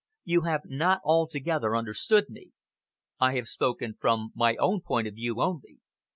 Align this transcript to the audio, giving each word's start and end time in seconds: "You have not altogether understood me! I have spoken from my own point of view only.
"You 0.23 0.41
have 0.45 0.61
not 0.65 1.01
altogether 1.05 1.75
understood 1.75 2.27
me! 2.27 2.53
I 3.19 3.35
have 3.35 3.47
spoken 3.47 3.97
from 4.01 4.31
my 4.33 4.55
own 4.55 4.81
point 4.81 5.05
of 5.07 5.13
view 5.13 5.39
only. 5.43 5.77